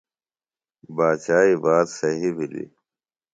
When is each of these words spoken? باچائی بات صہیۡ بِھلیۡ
باچائی 0.95 1.55
بات 1.63 1.87
صہیۡ 1.97 2.33
بِھلیۡ 2.35 2.69